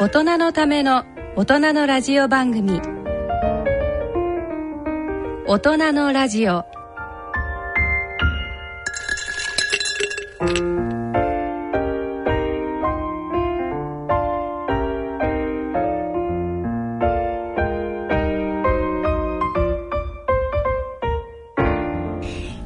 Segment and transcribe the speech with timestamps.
[0.00, 1.04] 大人のための
[1.36, 2.80] 大人のラジオ番組。
[5.46, 6.64] 大人のラジオ。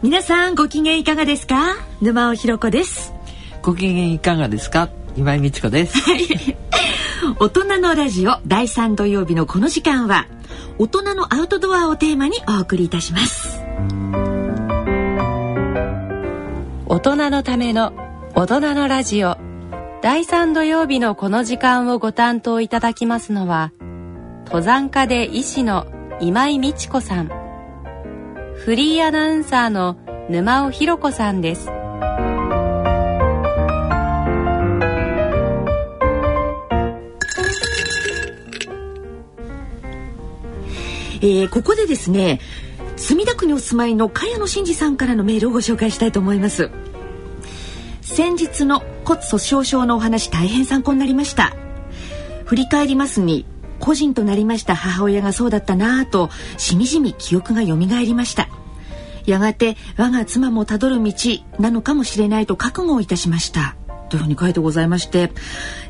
[0.02, 1.76] 皆さんご機嫌いかがですか？
[2.02, 3.12] 沼尾ひろ子です。
[3.62, 4.88] ご機嫌いかがですか？
[5.16, 5.94] 今井美智子です
[7.32, 10.26] 大人のラジオ第3土曜日のこの時間は
[10.78, 13.62] 大人のアウトドアをテーマにお送りいたします。
[16.86, 17.94] 大人のための
[18.34, 19.38] 大人のラジオ。
[20.02, 23.72] 第3土曜日のこの時間をご担当いただきますのは
[24.44, 25.86] 登山家で医師の
[26.20, 27.30] 今井美智子さん。
[28.54, 29.96] フリーアナウンサーの
[30.28, 31.70] 沼尾ひろ子さんです。
[41.24, 42.38] えー、ここでですね
[42.96, 46.70] 墨田区にお住まいの茅野真司さんからのメールをご紹介したいと思います。
[48.02, 51.56] 先日の骨粗しょう症のお話大変参考になりました。
[52.44, 53.46] 振り返りますに
[53.80, 58.48] 個人となりました母親がそうだったなぁとしみじみ記憶が蘇りました。
[59.24, 61.12] やがて我が妻もたどる道
[61.58, 63.76] なのかもしれないと覚悟をいたしました。
[64.14, 65.32] というふうに書いてございまして。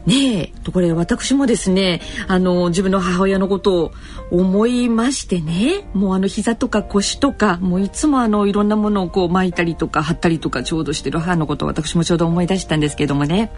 [0.06, 3.92] ねえとこれ私もですねあの自分の母親のことを
[4.30, 13.50] 思いましてねもうあの膝とか腰とかもういつもあのいろんなものをこう巻いたりとか貼ったりとかちょうどしてる母のことを私もちょうど思い出したんですけどもね、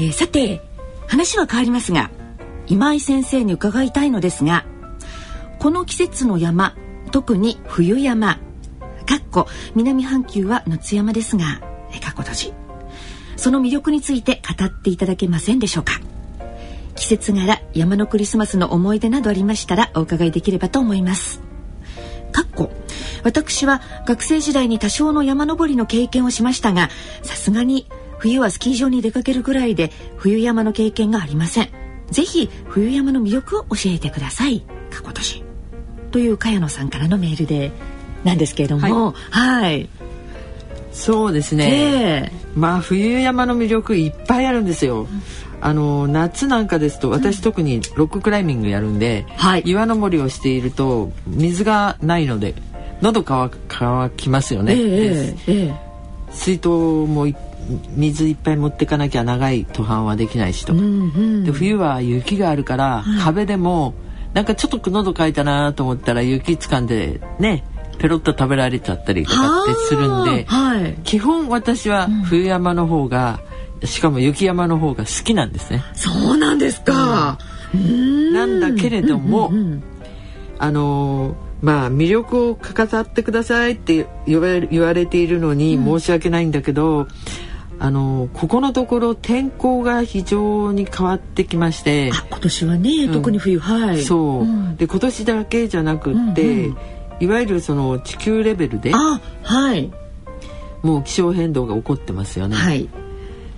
[0.00, 0.60] えー、さて
[1.06, 2.10] 話は変わりますが
[2.66, 4.66] 今井先生に伺いたいのですが
[5.60, 6.74] この季節の山
[7.12, 8.40] 特に冬山
[9.06, 11.60] かっこ南半球は夏山ですが
[12.02, 12.67] かっこ閉じ。
[13.38, 16.00] その魅力について語っていただけませんでしょうか。
[16.96, 21.40] 季節柄山のクリスマスの思い出などありましたらお伺いできればと思います。
[22.32, 22.70] かっこ
[23.22, 26.90] 私は学生時代に多少の山登りの経験をしましたが
[27.22, 27.86] さすがに
[28.18, 31.68] 冬はスキー場に出かけるぐらいで冬山の経験がありません。
[32.10, 34.62] ぜひ冬山の魅力を教えてください。
[34.90, 35.44] かことし
[36.10, 37.70] という茅野さんからのメールで
[38.24, 39.14] なんですけれども。
[39.30, 39.97] はい、はい
[40.98, 42.32] そうですね、え。
[42.54, 45.06] ー、まあ冬山の魅力いっぱいあるんですよ、
[45.60, 52.54] あの夏なんかですと私特にロッククライミングやるんで、はい、岩登りをしていると水がないので
[53.00, 57.26] 喉乾乾きますよね、えーえー、水筒も
[57.96, 63.94] 水いっぱい持ってかなきゃ長い登攀はできないしと、うんうん、で冬は雪があるから、はい、壁でも
[64.34, 67.64] なんかちょっと喉かいたなと思ったら雪掴んでね
[67.98, 73.40] ペロッと食べられちゃったりとかってするんで、はい、基本私は冬山の方が、
[73.80, 75.82] うん、しかも雪山の方が好きなんですね。
[75.94, 77.38] そうなんですか。
[77.74, 79.82] うん、なんだけれども、うんうんうん、
[80.58, 87.08] あのまあ魅力を語ってくださいって言われ言われているのに申し訳ないんだけど、うん、
[87.80, 98.92] あのここのところ天候が非常に変わってきまして今年はね、うん、特に冬はいそう、で今年だけじゃなくって、うんうんいわゆるその地球レベルで
[99.42, 99.90] はい。
[100.82, 102.56] もう気象変動が起こってますよね。
[102.56, 102.88] はい、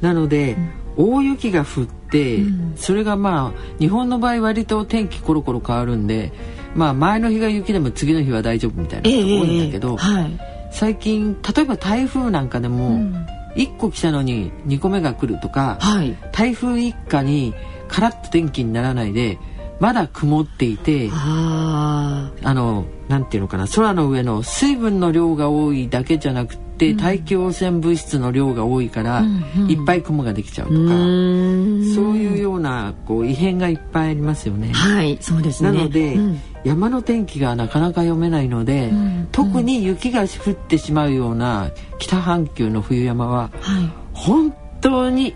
[0.00, 0.56] なので、
[0.97, 6.32] うん、大雪が降って、うん、それがまあ日本の場合割と天気コロコロ変わるんで、
[6.75, 10.41] まあ、前の日が雪でも次の日は大丈夫みたいなことが多いんだけど、えーはい、
[10.71, 17.54] 最近例えば台風なんかでも、うん、1個来たのに2個目が来るとか、はい、台風一過に
[17.88, 19.38] カラッと天気にならないで
[19.80, 34.72] まだ曇っていてあのなんていうのかな空の上の水分の量が多いだけじゃなくて、うん、大気汚染物質の量が多いから、うんうん、いっぱい雲ができちゃうとかそういうようなこう異変がいっぱいありますよね。
[34.72, 35.72] はいそうですね。
[35.72, 45.34] なので、うん、山の天気がなかなか読めないので、うん、特に雪が降ってしまうような北半球の冬山は、はい、本当に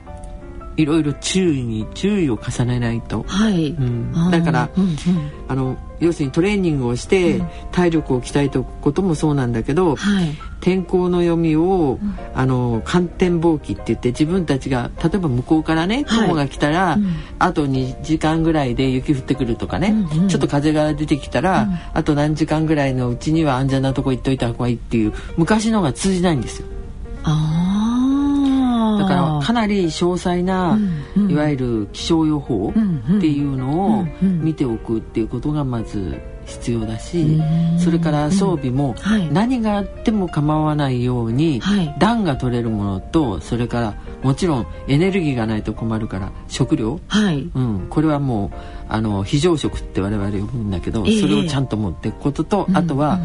[0.76, 3.70] いろいろ注意に注意を重ねないと、はい。
[3.70, 4.96] うん、だから、うんうん、
[5.48, 7.40] あの要するにトレーニングをして
[7.70, 26.68] 体力を鍛えておくこともそうなんだけど、はい、天候の読みを、うん、あの寒天望気って言って自分たちが例えば向こうからね雲が来たら、はいうん、あと2時間ぐらいで雪降ってくるとかね、うんうん、ちょっと風が出てきたら、うん、あと何時間ぐらいのうちには安全なとこ行っといた方がいいっていう昔のが通じないんですよ。
[27.22, 27.63] あ
[28.98, 30.78] だからかなり詳細な、
[31.28, 37.40] いわゆる気象予報っていうのを見ておくっていうことがまず必要だし
[37.78, 38.94] それから装備も
[39.32, 41.60] 何があっても構わないように、
[41.98, 47.50] 暖が取れるものとそれからもちろんエネルギーがないと困るから食料、はい。
[47.54, 48.56] うん、これはもう
[48.88, 53.20] あの非常食って我々呼ぶんだけど、えー、それをちゃんと持っていくことと、あとは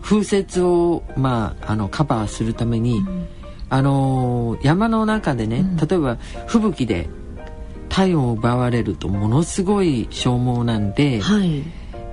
[0.00, 3.26] 風雪を、まあ、あのカバーするために、うん、
[3.70, 6.16] あの山の中でね、例えば
[6.46, 7.08] 吹雪で
[7.88, 11.62] 体温を奪われるとものすごい消耗なんで、はい、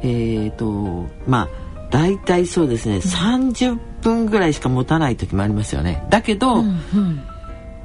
[0.01, 1.49] えっ、ー、とまあ
[1.91, 6.05] 大体そうですね、うん、30分ぐらいしか持たない時もありますよね。
[6.09, 7.23] だけど、うんうん。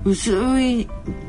[0.05, 0.88] 薄い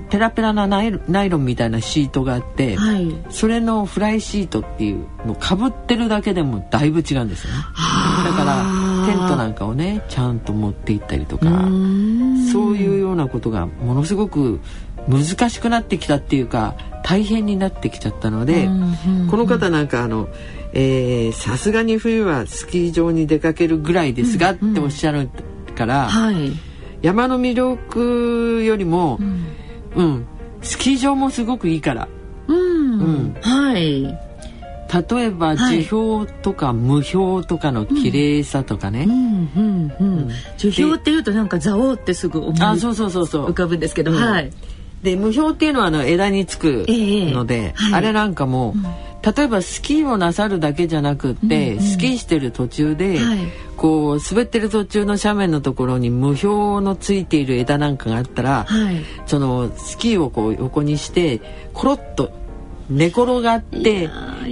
[0.10, 7.60] ペラペラなナイロンみたいなシートがあって、はい、それのフライシートっていうのかぶってるだけでもだいぶ違うんですよね
[8.24, 8.64] だから
[9.08, 11.46] テントなんかをねちゃんと持って行ったりとか
[12.52, 14.60] そういうようなことがものすごく
[15.08, 18.68] 難しくなってきたっていうか大変になってきちゃったので
[19.30, 20.30] この方なんかあの
[21.34, 25.30] さすがに冬はスキー場に出かけるぐらいですが、っておっしゃる
[25.76, 26.54] から、はい、
[27.02, 29.46] 山の魅力よりも、うん、
[29.96, 30.28] うん、
[30.62, 32.08] スキー場もすごくいいから。
[32.48, 34.18] うん、うん、はい。
[34.92, 39.08] 例えば樹氷とか無氷とかの綺麗さとかね。
[40.58, 44.52] 樹氷っていうとなんか蔵王ってすぐ思い浮かぶんですけど、はい。
[45.02, 48.76] で無氷っていうのはあの枝につくので、あれなんかも、
[49.24, 53.40] 例えばスキーをなさるだけじゃなくって、スキーしてる途中で、はい、
[53.78, 61.42] こう滑ってる途中の斜面のところに無氷のついている枝なんかがあったら、はい、そのスキーをこう横にして
[61.74, 62.32] コロッと
[62.92, 64.10] 寝転がって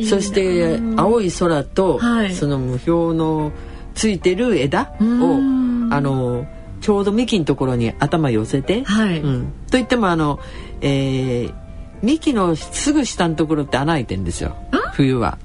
[0.08, 3.52] そして青い空と、はい、その無氷の
[3.94, 6.48] ついてる枝をあの
[6.82, 9.20] ちょうど幹のところに頭寄せて、はい。
[9.20, 10.40] うん、といってもあの、
[10.80, 11.54] えー、
[12.02, 14.56] 幹のすぐ下のところって穴開いてんですよ。
[14.94, 15.38] 冬は、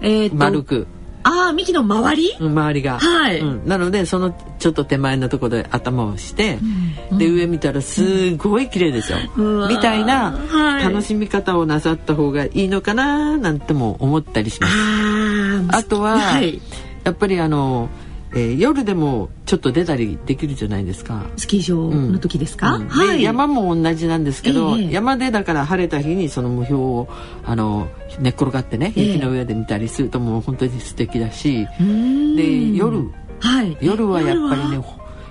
[0.00, 0.86] えー、丸く。
[1.22, 2.36] ああ幹の周り？
[2.38, 6.58] 周りが、はい、うん、なのでそのちょっと手前のところで頭をして、
[7.10, 10.38] うん、で上見たらすごい綺麗ですよ、うん、みたいな
[10.82, 14.72] 楽しみ方をなさった方がいいのかななんても思ったりします。
[15.76, 16.60] あとは、はい、
[17.04, 17.88] やっぱりあの
[18.32, 21.26] えー、夜でもちょっと出たりできるじゃないですか。
[21.36, 22.82] スキー場の時ですか、うん。
[22.82, 27.08] うん、はい、山も同じなんですけど、えー、山でだから晴れた日にその無標を
[27.44, 27.88] あの
[28.20, 32.36] 寝っ転がってね雪の上で見たりするともう本当に素敵だし、えー、
[32.70, 33.10] で夜、
[33.40, 34.84] はい、夜はやっぱりね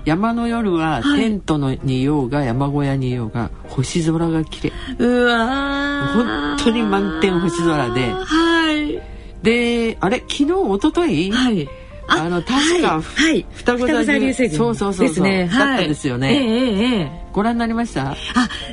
[0.06, 4.74] 山の夜はテントのにいようが山小屋にいようが星空が綺麗。
[4.98, 9.02] うわ本当に満天星空で、はい、
[9.44, 11.32] であれ昨日一昨日？
[11.32, 11.70] はい
[12.10, 18.12] あの確か、はい、双子座流星群そうそうそうそう、ね、だったですよね、えー、えー、ご覧になりました？
[18.12, 18.16] あ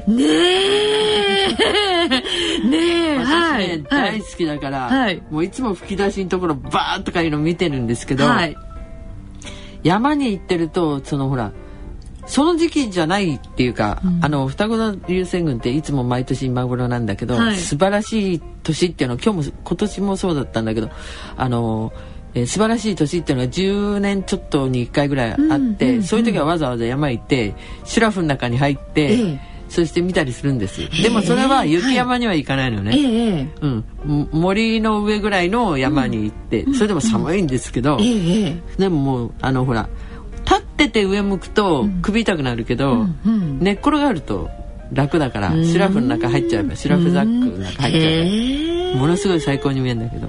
[0.07, 1.27] ねえ。
[2.67, 8.57] ねえ私ね、大好きだから、はい、もういつも吹き出しのところバーッとかいうの見てるんですけど、はい、
[9.83, 11.53] 山に行ってるとそのほら
[12.27, 20.91] その時期じゃないっていうか、うん、あの双子座流星群っていつも毎年今頃なんだけど、はい、素晴らしい年っていうのは今日も今年もそうだったんだけど
[21.37, 21.93] あの
[22.37, 27.55] えー、素晴らしい年っていうのが10年ちょっとに1回ぐらいあって、うんうん、そういう時はわざわざ山行って
[27.85, 29.39] シュラフの中に入って、えー、
[29.71, 30.81] そして見たりするんです。
[31.03, 33.01] でもそれは雪山には行かないのね、はい
[33.63, 37.97] うん、森の上ぐらいの山に行って、うん、それでも寒いんですけど、
[38.77, 39.89] でももうあのほら
[40.45, 44.51] 立ってて上向くと首痛くなるけど、うんうん、寝っ転がると
[44.93, 48.76] 楽だからシュラフの中入っちゃえばシュラフザックの中入っちゃえば。
[48.97, 50.29] ものすごい最高に見えるんだけど。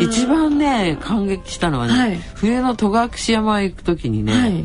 [0.00, 4.64] 一番ね感激したのはね、はい、冬の戸隠山行く時にね、はい、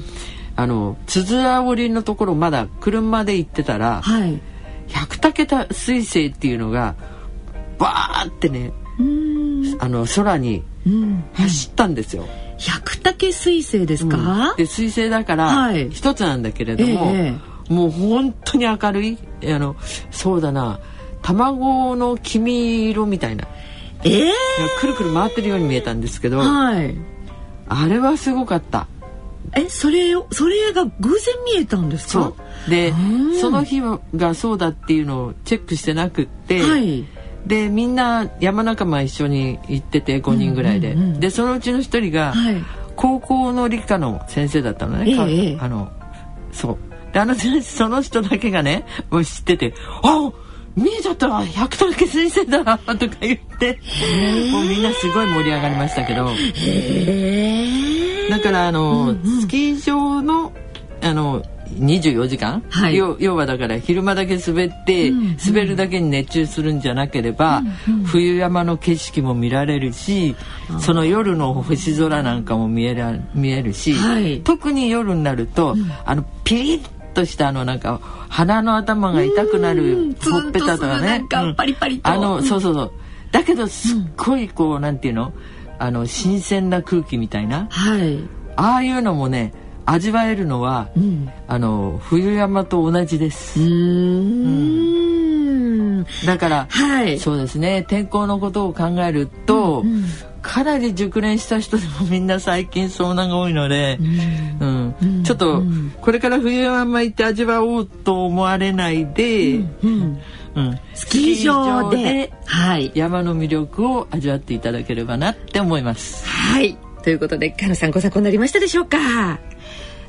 [0.56, 4.40] あの鈴煽りのところまだ車で行ってたら、はい、
[4.88, 6.96] 百武水星っていうのが
[7.78, 8.74] バーってね
[9.80, 10.64] あの空に
[11.34, 12.28] 走ったんですよ。
[12.58, 17.38] 百武水星ですか、うん、で水星だから一つなんだけれども、え
[17.70, 19.78] え、もう本当に明るいあの
[20.12, 20.80] そうだな
[21.34, 23.48] 卵の黄身色みたいな、
[24.04, 24.32] えー、
[24.80, 26.96] くるくる回ってるように見えたんですけど、はい、
[27.68, 28.88] あれはすごかった。
[29.56, 32.34] えそれをそれが偶然見えたんですか？
[32.68, 32.94] で
[33.40, 33.82] その日
[34.16, 37.06] がそうだっていうのをチェックしてなくって、はい、
[37.46, 42.64] でみんな山仲間一緒に行ってて5人ぐらいで、うんうんうん、でそのうちの一人が、はい、
[42.96, 45.92] 高校の理科の先生だったのね、えー、あの
[46.52, 46.78] そう。
[47.14, 50.34] であのその人だけがねもう知ってて「あっ
[50.80, 51.46] 見えちゃったわ。
[51.46, 53.80] 百田家先生だとか言って。
[54.52, 56.30] もうみんなすごい盛り上がりましたけど。
[58.30, 60.54] だからあの、うんうん、スキー場の
[61.02, 61.44] あの
[61.76, 70.36] 24時間、はい、要要はだから昼間だけ滑って、うんうん、滑るだけに熱中するんじゃなければ、うんうん、冬山の景色も見られるし
[70.80, 78.00] その夜の星空なんかも見えら見えるし、はい、特に夜になると、うん、あのピリッとしたあのなんか
[78.30, 81.26] 鼻の頭が痛くなるほっぺたとかね。
[81.30, 82.92] かパリパリあのそうそうそう。
[83.32, 85.34] だけどすっごいこう、なんていうの？
[85.78, 87.68] あの新鮮な空気みたいな。
[87.70, 88.20] はい。
[88.56, 89.54] ああいうのもね
[89.86, 93.60] 味わえるのは、うん、あの冬山と同じです。
[93.60, 95.29] うん
[96.26, 97.86] だから、はい、そうですね。
[97.88, 100.04] 天候のことを考えると、うんうん、
[100.42, 105.64] かなり熟練した人でもみんな最近遭難が多いので、うん、うん、ちょっと
[106.02, 110.20] これから冬山行って味わおうと思われないで、うん
[110.94, 112.34] スキー場で
[112.94, 116.28] 山の魅力を味わっていただければなって思います。
[116.28, 116.78] はい。
[117.02, 119.40] ということでかのさんご参考になりましたでしょうか？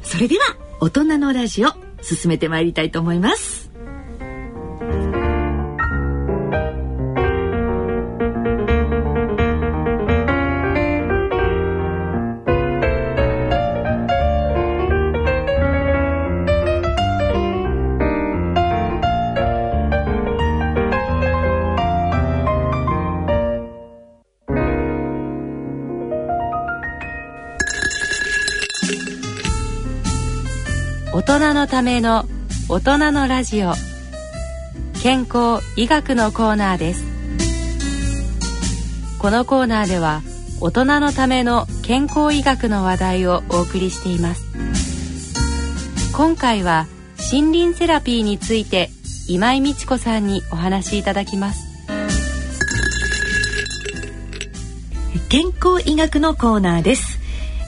[0.03, 1.69] それでは大人のラジオ
[2.03, 3.70] 進めてまいりたいと思います
[31.13, 32.25] 大人のための
[32.69, 33.73] 大人のラジオ。
[35.03, 37.05] 健康医学のコーナーです。
[39.19, 40.23] このコーナーでは
[40.61, 44.45] 大人のための健康医学の話題をお送りしています。
[46.13, 46.87] 今回は
[47.33, 48.91] 森林セラピーについて
[49.29, 51.67] 今井美智子さんにお話しいただきます。
[55.29, 57.19] 健康医学のコーナーです。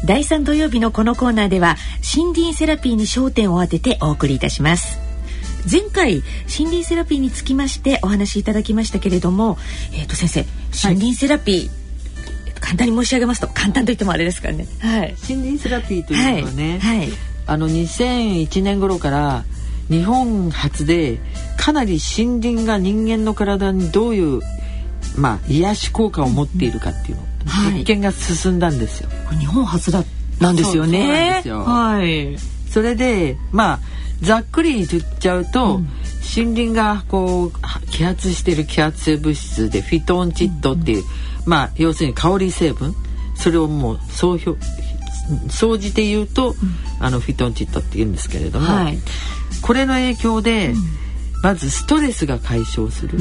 [0.04, 1.76] 第3土曜日のこのコーナーでは
[2.14, 4.98] 森林セラピーに焦点を当ててお送りいたします。
[5.70, 9.58] 前回森林セラピーにつきましてお話しいただきましたけれども
[9.94, 10.40] えっ、ー、と先生
[10.88, 11.82] 森林セラピー、はい
[12.62, 16.98] 簡単に申し上げますと簡単と言ってもあれですからね、はい、森林セラピーというのはね、はい。
[16.98, 17.08] はい、
[17.46, 19.44] あの2001年頃から
[19.88, 21.18] 日本初で
[21.58, 24.40] かなり森林が人間の体にどういう
[25.16, 27.22] まあ癒し効果を持っているかっていうの、
[27.68, 29.10] うん、実験が進んだんですよ。
[29.38, 30.04] 日本初だ
[30.42, 31.42] なんですよね。
[31.46, 32.36] はい。
[32.68, 33.80] それでまあ
[34.20, 35.88] ざっくり言っちゃうと、うん、
[36.36, 37.48] 森林がこう
[37.90, 41.04] 揮発している揮発性物質でフィトンチッドっていう、うん、
[41.46, 42.94] まあ要するに香り成分
[43.34, 44.56] それをもう総評
[45.50, 46.56] 総じて言うと、うん、
[47.00, 48.98] あのフィトンチッドって言うんですけれども、はい、
[49.60, 50.74] これの影響で、
[51.42, 53.18] まずストレスが解消する、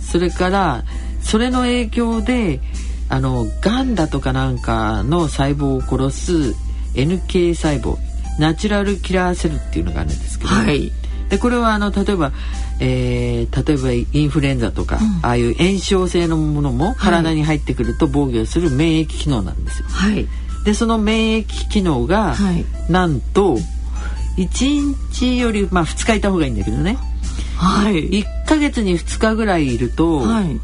[0.00, 0.84] それから
[1.20, 2.60] それの影響で
[3.10, 6.32] あのがんだとかなんかの細胞を殺す
[6.94, 7.98] NK 細胞
[8.38, 10.92] ナチュラルキラーセルっていうのがあるんですけど、はい、
[11.28, 12.32] でこれはあの例えば、
[12.80, 19.88] えー、例えばインフルエンザとか、うん、ああいう炎症性のものも体に入ってくると防御する免疫機能なんですよ。
[19.88, 20.26] はい、
[20.64, 23.58] でその免疫機能が、はい、なんと
[24.38, 26.96] 1日よりまあ2日いた方がいいんだけどね、
[27.56, 30.60] はい、1ヶ月に2日ぐらいいると、はい、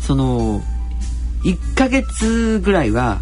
[0.00, 0.62] その
[1.44, 3.20] 1ヶ月ぐらいは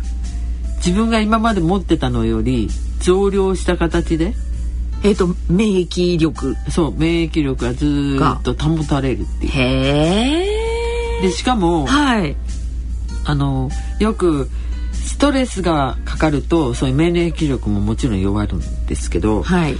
[0.78, 2.68] 自分が今まで持ってたのより
[3.00, 4.34] 増量した形で
[5.02, 6.56] えっ、と免疫力。
[6.70, 9.52] そう免疫力がずっと保たれるっていう。
[9.52, 12.36] へえでしかも、はい、
[13.24, 13.70] あの
[14.00, 14.48] よく
[14.92, 19.76] ストレスがかかるとそういう免疫力ももちろん弱るんですけど、はい、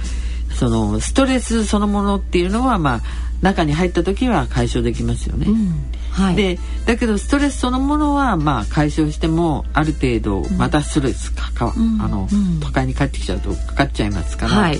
[0.55, 3.01] そのストレスそのものっていうのはまあ
[3.41, 5.47] 中に入った時は解消できますよね。
[5.47, 5.73] うん
[6.17, 14.79] はい、でだけどストレスそのものはまあ解消してもある程度またストレスかか、うん、あの、うん、都会に帰ってきちゃうとかかっちゃいますから、はい、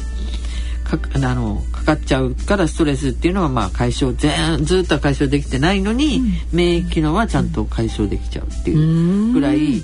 [0.84, 9.84] かあのかかっちゃうからストレスっていうのはまあ解消全ずっとは解消できてないのに、うん、免疫機能はちゃんと解消できちゃうっていうぐらい、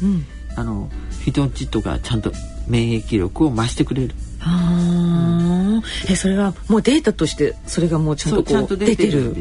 [0.56, 0.90] あの
[1.30, 2.32] ンチッドがちゃんと
[2.68, 4.16] 免疫力を増してくれる。
[6.16, 9.36] それはもうデータとしてそれがもうちゃんとこう出てる。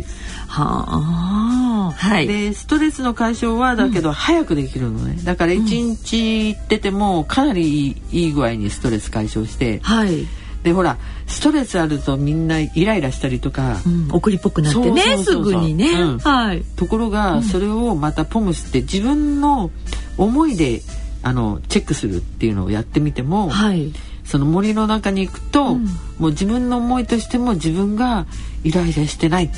[0.47, 1.62] はあ、
[1.93, 2.27] はい。
[2.27, 5.21] でストレスの解消はだけど早くできるのね。
[5.25, 9.81] だから一日行っててもかなりいい具合にストレス解消して。
[9.81, 10.27] はい。
[10.63, 10.97] でほら
[11.27, 19.71] ストレスあるとみんなイライラしたりとか、うん、怒りっぽくなってねすぐにね、うん、はい、ところが、それをまたポムスって自分の
[20.19, 20.83] 思いで
[21.23, 23.93] あのチェックするっていうのをやってみても、はい、
[24.25, 25.85] その森の中に行くと、うん、
[26.19, 28.27] もう自分の思いとしても自分が
[28.63, 29.51] イライラしてない、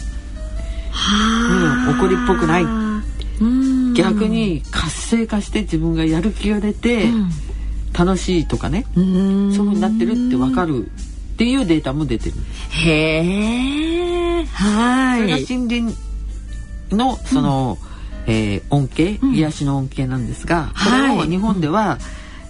[1.87, 2.65] うん、怒りっぽくない。
[3.95, 7.31] 逆に活性化して自分がやる気が出て、うん、
[7.93, 8.87] 楽しいとかね。
[8.95, 12.37] そういうふうになってるって分かるっていうデータも出てる。
[12.71, 14.45] へえ。
[14.45, 15.21] はい。
[15.21, 15.97] それが森林
[16.91, 17.79] のその、
[18.27, 21.99] うん、えー、恩恵、癒しの恩恵なんですが、これを日本では、は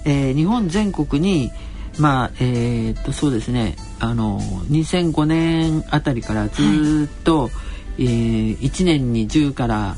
[0.04, 1.50] い、えー、日本全国に
[1.98, 3.76] まあえー、っとそうですね。
[4.00, 7.50] あの2005年あたりからずっと、はい、
[7.98, 9.96] えー、1年に10から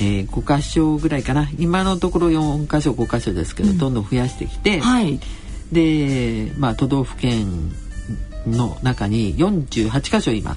[0.00, 5.18] えー、5箇所ぐらいかな今のところ4箇所5箇所ですけど、うん、どんどん増やしてきて、はい、
[5.72, 7.72] で、まあ、都道府県
[8.46, 10.56] の中に48箇所今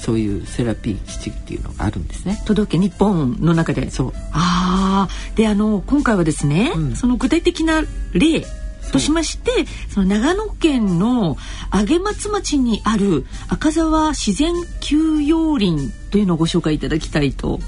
[0.00, 2.40] そういうセラピー基地っていうのがあるんですね。
[2.46, 3.90] 都道府県日本の中で。
[3.90, 4.12] そう。
[4.30, 8.46] ああ、であの今回はですね、うん、その具体的な例
[8.92, 9.50] としまして
[9.88, 11.36] その長野県の
[11.70, 17.58] 上松町にある赤沢自然休養林というのをご紹介いただきたいと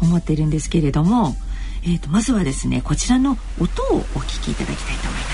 [0.00, 1.36] 思っているんですけれども、
[1.84, 5.25] えーと、とまずはですねこちらの音をお聞きいただきたいと思います。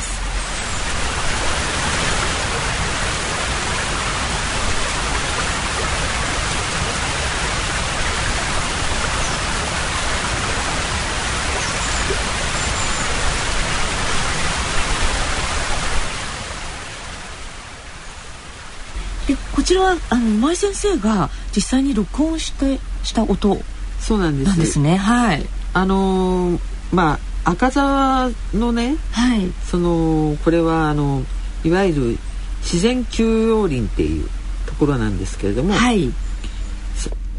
[19.63, 23.57] こちらはあの今井先生が実際に録音してした音
[24.01, 24.59] そうなんです。
[24.59, 25.47] ですねはい。
[25.73, 31.23] あのー、まあ赤沢のね、はい、そのこれはあの
[31.63, 32.19] いわゆる
[32.63, 34.29] 自然休養林っていう
[34.67, 36.13] ところなんですけれども、はい、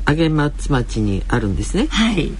[0.05, 1.87] 上松町にあるんですね。
[1.89, 2.31] はい、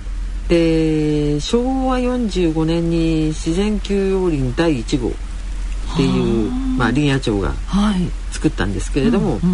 [0.47, 5.11] で昭和45年に自然休養林第1号
[5.93, 7.53] っていう、まあ、林野庁が
[8.31, 9.53] 作ったんですけれども、はいうんう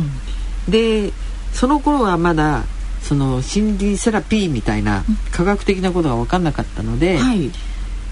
[0.69, 1.13] ん、で
[1.53, 2.63] その頃はまだ
[3.01, 7.51] その心理セラピーみたいな科学的なことが分かんなかったので、はい、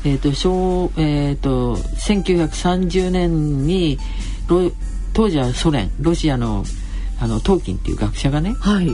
[0.05, 3.99] えーと小えーと、1930年に
[5.13, 6.63] 当時はソ連ロシアの
[7.19, 8.89] あのトーキンっていう学者がね、はい、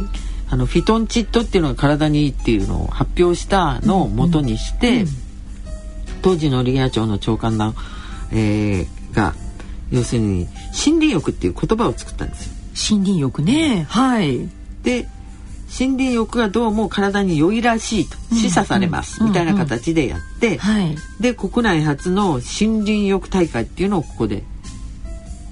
[0.50, 5.02] あのフィトンチッドっていうのが体にいいっていうのを発表したのを元にして、うん。
[5.02, 5.08] うん、
[6.22, 7.74] 当時のリア庁の長官の、
[8.32, 9.34] えー、が
[9.92, 10.48] 要するに
[10.86, 12.54] 森林浴っていう言葉を作ったんですよ。
[12.98, 14.50] 森林浴ね、はい。
[14.84, 15.08] で
[15.80, 22.42] 森林浴がどうも体に良いらしいと示唆されます、みたいな形でやって、はい、で国内初の森
[22.86, 24.44] 林浴大会っていうのをここで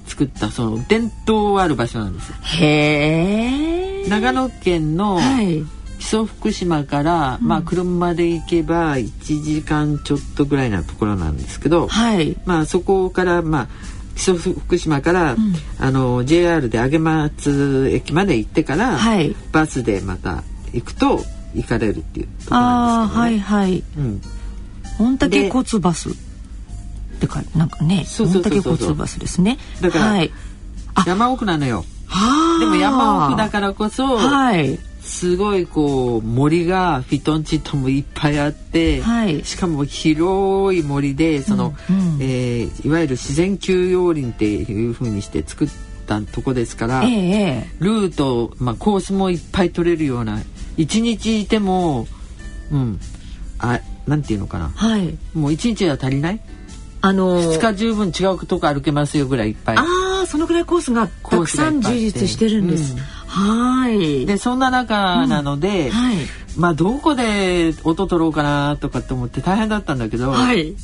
[0.06, 2.36] 作ったその伝統ある場所なんですよ。
[2.60, 5.64] へ長野県の、はい
[6.02, 13.68] 木曽福島から、まあ車で行けば1時間ちょっとぐらいなところなんですけど、はい、まあそこからまあ
[14.16, 21.20] 木曽福島から、うん、あの JR で上松駅まで行ってから、はい、バスでまた行くと
[21.54, 23.84] 行かれるっていうところなんですけど、ね、はいはい。
[23.96, 24.20] うん。
[24.98, 26.10] 本竹交通バス。
[26.10, 26.12] っ
[27.20, 29.56] てかなんかね、そうそうそう交通バスですね。
[29.80, 30.32] だから、はい、
[31.06, 31.84] 山奥なのよ。
[32.58, 34.78] でも山奥だからこそ、はい、
[35.12, 45.68] すごいこう森がフィトンチッドもいっぱいあって、はい、しかも広い森でその、うんうん、えー、いわゆる自然休養林っていうふうにして作っ
[46.06, 50.40] たとこですから、えー、ルート、まあ、コースもいっぱい取れるような
[50.76, 52.08] 一日いても、
[52.72, 52.98] うん、
[53.58, 56.40] あなんていうのかな、はい、もう一日では足りない？
[57.02, 59.76] あのー、2日十分違うとこ歩けますよぐらいいっぱい。
[59.76, 59.82] あ
[60.22, 63.00] あそのぐらいコースがたくさん充実してるんです、うん、
[63.32, 64.26] はい。
[64.26, 66.16] でそんな中なので、うんはい、
[66.58, 70.76] まあどこで音取ろうかなとかって思って大変だったんだけど、はい、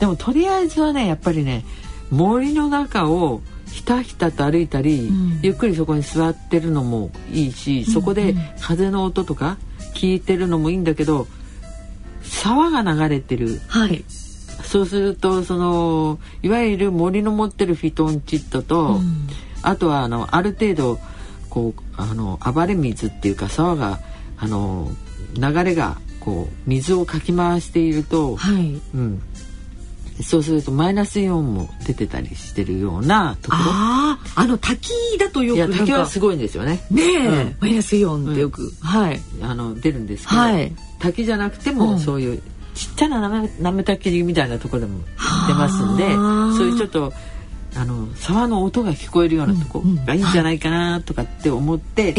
[0.00, 1.64] でもとりあえずはねやっぱりね
[2.10, 9.56] 森の中をひたひたと歩いたり、うん、ゆっくりそこに座ってるのもいいしそこで風の音とか
[9.94, 11.28] 聞いてるのもいいんだけど
[12.22, 14.04] 沢が流れてる、はい、
[14.64, 19.28] そうするとそのいわゆる森の持ってるフィトンチッドと、うん、
[19.62, 20.98] あとはあのある程度
[21.50, 24.00] こうあの暴れ水っていうか沢が
[24.36, 24.90] あの
[25.36, 29.22] 流れがこう水をかき回していると、はい、うん、
[30.22, 33.62] そうするとマイナスイオンも出てたりしてるようなところ。
[33.64, 36.84] ああ、あの滝だとよく滝はすごいんですよね。
[36.90, 42.42] ねえ、うん、マイナスイオンってよく、うん、はい、あの出るんですけど、はい、滝じゃなくてもそういう
[42.74, 45.00] ちっちゃななめなめたきりみたいなところでも
[45.46, 46.10] 出ますんで
[46.56, 47.12] そういうちょっと
[47.76, 52.14] あの沢の音が聞こえるようなとこがいいんじゃないかなとかって思って、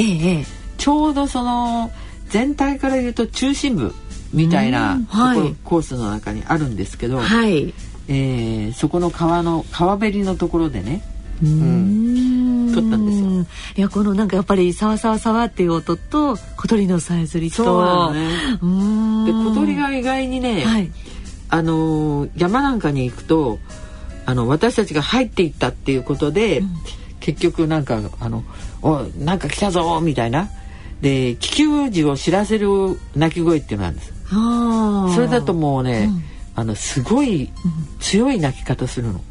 [0.78, 1.92] ちょうどその
[2.30, 3.94] 全体から言うと中心部
[4.34, 7.74] みたいなところ、はい、コースの中にあるんですけど、はい、
[8.08, 11.02] えー、そこの川の川べりのところでね、
[11.42, 13.56] うん、撮ったんですよ。
[13.78, 17.64] いやこのなんかやっぱりさわさわさわっていう音と小鳥のさえずりと。
[17.64, 18.30] そうね。
[19.26, 20.92] で小鳥が意外にね、はい、
[21.50, 23.60] あの山なんかに行くと
[24.26, 26.70] あの私たちが入っていったっていうことで、うん、
[27.20, 28.44] 結局なんかあの
[28.82, 30.50] 「おなんか来たぞ」みたいな。
[31.02, 32.68] で気球時を知らせる
[33.16, 34.14] 鳴き声っていうのがあるんです。
[35.14, 36.24] それだともうね、うん、
[36.56, 37.52] あのすごい
[38.00, 39.22] 強い鳴き方するの。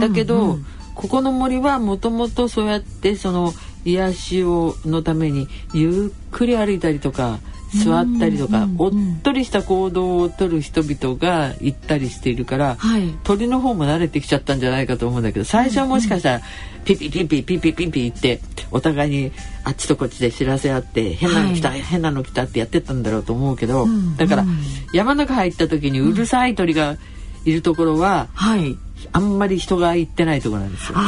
[0.00, 0.58] だけど、
[0.94, 3.52] ここの森はもともとそうやってその
[3.84, 7.40] 癒しをのためにゆっくり歩いたりとか
[7.72, 8.90] 座ったりとか、おっ
[9.22, 16.40] とりした行動をとる人々が行ったりしているから、はい、鳥の方も慣れてきちゃったんじゃないかと思うんだけど最初はもしかしたら
[16.84, 19.32] ピピピピピピピピってお互いに
[19.64, 24.44] あっちとこっちで知らせ合って変なの来た、はい、変なの来たってやってたんだろうと思うけど、うん、だから
[24.92, 26.96] 山の中入った時にうるさい鳥が
[27.44, 28.76] いるところは、はい、
[29.12, 30.98] あんまり人が行ってないところなんですよ。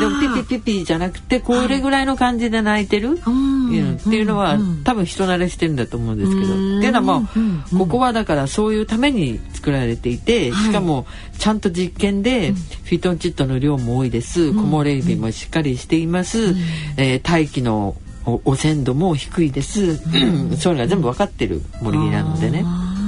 [0.00, 6.54] でもピピピピじゃなくてこれぐらいの感じで泣いてる、はい、うん、っていうのは、多分人慣れしてるんだと思うんですけど。
[6.54, 7.28] っていうのはも
[7.72, 11.06] う、ここはだからそういうために作られていて、しかも
[11.38, 12.52] ちゃんと実験で
[12.84, 16.54] フィトンチッドの量も多いです、木漏れ日もしっかりしています、
[16.96, 22.64] えー、大気の汚染度も低いです、そういうのが全部分かってる森なのでね。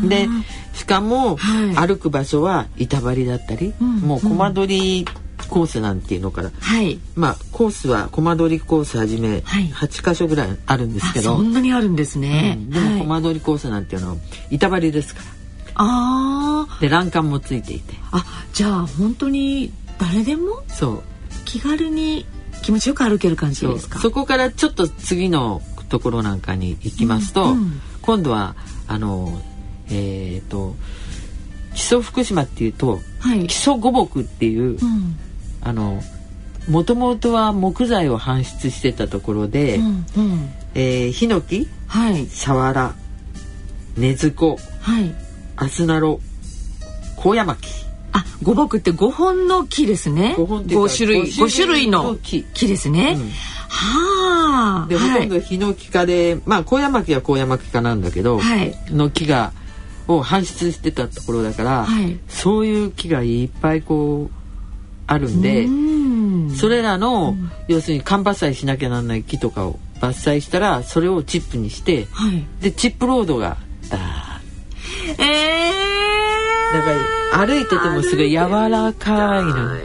[0.08, 0.28] で
[0.74, 1.36] しかも、
[1.74, 5.04] 歩く場所は板張りだったり、もうコマ撮り
[5.48, 14.16] コースなんていうのから、はい、まあコースはコマ撮りコースはじめ8箇所ぐらいあるんですけど、そんなにあるんですね、うん、でもコマ撮りコースなんていうのは
[14.50, 15.26] 板張りですから。
[15.80, 17.94] ああで欄干もついていて。
[18.10, 20.62] あじゃあ本当に誰でも？
[20.68, 21.02] そう。
[21.44, 22.26] 気軽に
[22.62, 24.00] 気持ちよく歩ける感じですか？
[24.00, 28.56] そこからちょっと次のところなんかに行きますと、うんうん、今度は
[28.86, 29.40] あの
[29.88, 30.74] えっ、ー、と
[31.74, 35.16] 基礎福島っていうと、はい、基礎五木っていう、うん、
[35.60, 36.02] あの
[36.68, 39.84] もともとは木材を搬出してたところで、うん
[40.16, 42.94] うん、えー、ヒノキ、はい、サワラ
[43.96, 45.14] 根津子、はい、
[45.56, 46.20] アスナロ
[47.16, 47.68] 高山木
[48.12, 50.34] あ五木って五本の木ですね。
[50.38, 51.30] 五種類。
[51.32, 52.44] 五種類の木。
[52.66, 53.28] ですね、うん、
[53.68, 54.88] はあ。
[54.88, 59.52] で、ほとんどヒノキ科でまあ高山木は高山木科なんだけど、はい、の木が
[60.06, 64.37] を搬出してたところだから、はい、そういう木がいっぱいこう
[65.08, 65.66] あるんで
[66.56, 67.34] それらの、
[67.66, 73.56] 要するに間伐採しなきゃなんない木とかを伐採したらそれをチップにして、はい、でチップロードが
[73.90, 73.98] だ
[75.10, 75.16] えー、
[76.74, 76.92] だか
[77.40, 78.36] ら歩いててもすごい柔
[78.68, 79.76] らかいの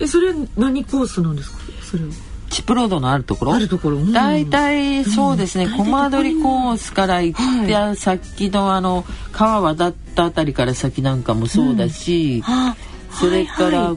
[0.00, 1.58] えそれ何コースなんですか？
[1.82, 2.04] それ
[2.50, 3.54] チップロードのあるところ？
[3.54, 13.94] あるところ、大体そうですね、うん、コマ撮りコースから行って、先のあの川渡ったあたりから先なんかもそうだし、うん、それから、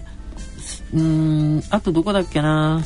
[0.93, 2.83] うんあとどこだっけな。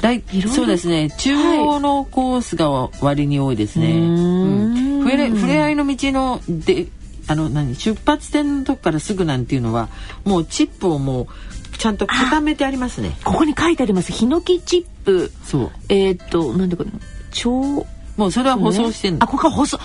[0.00, 1.10] 大そうですね。
[1.10, 2.70] 中央のコースが
[3.00, 3.86] 割に多いですね。
[3.86, 5.04] はい、うん。
[5.04, 6.86] 触れ触れ合いの道ので
[7.26, 9.88] あの何出発点のとこからすぐなんていうのは
[10.24, 11.26] もうチップをもう
[11.78, 13.16] ちゃんと固めてありますね。
[13.24, 14.12] ここに書いてあります。
[14.12, 15.32] ヒノキチップ。
[15.44, 15.70] そう。
[15.88, 16.90] えっ、となんでこれ。
[17.32, 19.76] 超もうそれは舗装してんの、あここ舗装。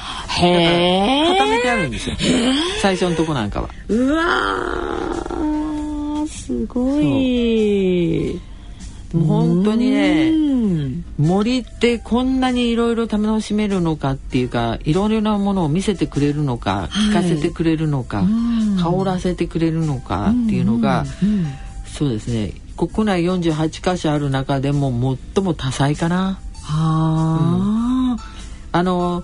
[0.42, 2.16] へえ固めてあるんですよ。
[2.82, 3.70] 最初のとこなんかは。
[3.88, 5.69] うわ
[6.30, 8.40] すごい。
[9.14, 10.32] もう本当にね
[11.18, 18.24] 森ってこんなにいろいろ楽しめるのかっていうかいろいろなものを見せてくれるのか、聞かせてくれるのか、
[18.82, 21.06] 香らせてくれるのかっていうのが、
[21.86, 22.54] そうですね。
[22.78, 26.40] 国内48箇所ある中でも最も多彩かな。
[26.64, 28.18] はあ、
[28.72, 29.24] あの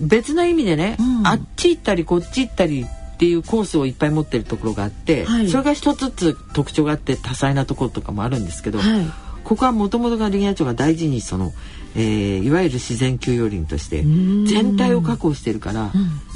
[0.00, 9.06] 別な意味でね、うん、あっち行ったりこっち行ったりっていうコースをいっぱい持ってるところがあって、はい、それが一つずつ特徴があって多彩なところとかもあるんですけど、はい、
[9.44, 11.52] ここはもともとが林野庁が大事にその、
[11.94, 15.92] えー、いわゆる自然休養林として全体を確保してるから、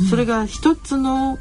[0.08, 1.38] それが一つの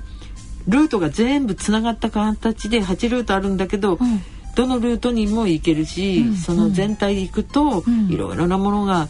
[0.67, 4.21] ルートが全部つながった形で8ルートあるんだけど、うん、
[4.55, 9.07] どのルートにも行けるし、うん、その全体で行くと、いろいろなものが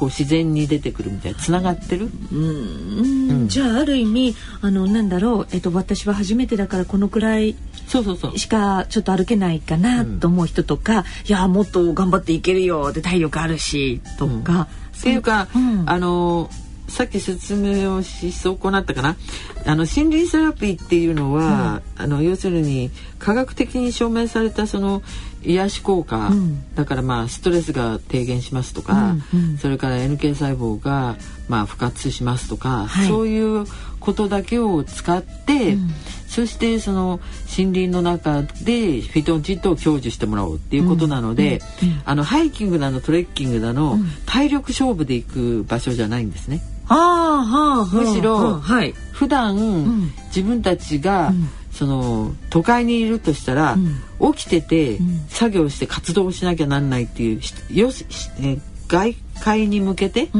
[0.00, 2.08] こう自然に出てくるみたいなつながってる？
[2.32, 7.54] うん、うん、じゃあある意味あのなんだろう、えっと、私は初めてだからこのくらい
[7.86, 8.38] そうそうそう。
[8.38, 14.66] しかちょっと歩けないかなと思う人とか、うん、いやもっと頑張っていけるよで体力あるしとか、うん、っ
[15.02, 15.48] ていうか、
[15.84, 16.48] あの
[16.90, 19.16] さっき説明をし損なったかな？
[19.64, 25.02] あの心理セラピーっていうのは、うん、あの要するに科学的に証明されたその
[25.42, 31.16] 癒し効果、うん、だからまあストレスが低減しますとか、うんうん、それから NK 細胞が
[31.48, 33.64] まあ復活しますとか、はい、そういう
[34.00, 35.88] ことだけを使って、うん、
[36.26, 37.20] そしてその
[37.56, 46.62] 森林の中でフィトンチッドを享受してもらおうっていうことなので、うんうん、あのハイキングだのトレッキングだの、体力勝負で行く場所じゃないんですね。
[46.94, 51.32] あはあ、むしろ、はい、普段、自分たちが
[51.72, 53.76] その都会にいるとしたら、
[54.18, 54.98] うん、起きてて、
[55.28, 57.40] 作業して活動しなきゃなんないっていう
[57.72, 58.04] よし、
[58.42, 60.30] え外界に向けて、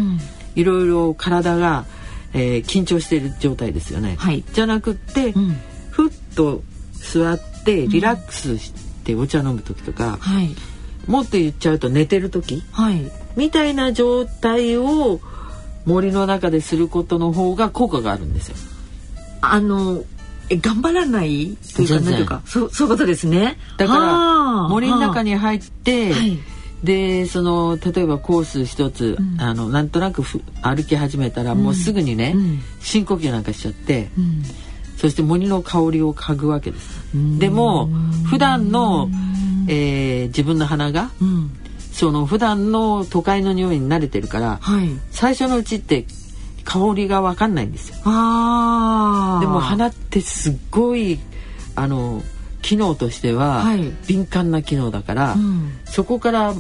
[0.57, 1.87] いろいろ体が、
[2.33, 4.17] えー、緊張している状態ですよね。
[4.19, 5.33] はい、じゃなくって、
[5.91, 8.73] ふっと座ってリラックスし
[9.05, 10.55] てお茶飲む時とか、はい、
[11.07, 15.21] もっと言っちゃうと寝てる時、はい、みたいな状態を
[15.91, 18.57] 森の中ですることの方が効果があるんですよ。
[19.43, 20.05] あの
[20.49, 23.59] え頑張らないというか何というかそうそういうことですね。
[23.77, 26.39] だから森の中に入って、はい、
[26.83, 30.23] でその例えばコース一つ、うん、あのなんとなく
[30.63, 34.43] 歩き始めたら、もうすぐにね、うん、深呼吸なんかしちゃって、うん、
[34.97, 37.01] そして森の香りを嗅ぐわけです。
[37.39, 37.87] でも
[38.29, 39.09] 普段の、
[39.69, 41.11] えー、自分の鼻が、
[42.01, 46.07] その普段の都会の匂いに慣れてるから、はい、最初のうちって
[46.65, 47.97] 香りが分かんないんですよ。
[47.97, 51.19] でも花ってすっごい
[51.75, 52.23] あの
[52.63, 53.67] 機能としては
[54.07, 56.55] 敏感な機能だから、はいうん、そこから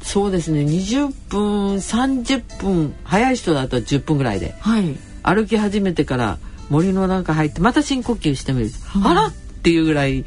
[0.00, 6.38] そうですね20分30分早い人だと10分ぐらいで、はい、歩き始めてから
[6.70, 10.24] 森の中入ってまた深呼吸してみる、うん、あらっていうぐらい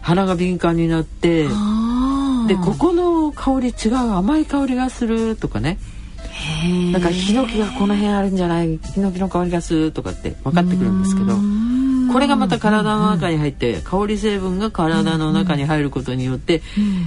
[0.00, 1.46] 鼻が敏感になって
[2.46, 5.78] でここの香り違う甘い香りがするとかね。
[6.92, 8.78] なんかヒノキがこの辺あるんじゃない？
[8.78, 11.34] ヒノキの香りがするとかって分かってくるんですけど
[12.12, 16.60] これがまた体の中に入って香り成分が体の中に入ることによって